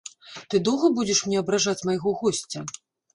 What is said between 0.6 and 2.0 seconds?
доўга будзеш мне абражаць